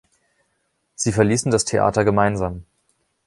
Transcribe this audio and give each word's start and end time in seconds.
Sie 0.95 1.11
verließen 1.11 1.51
das 1.51 1.63
Theater 1.63 2.03
gemeinsam. 2.03 2.65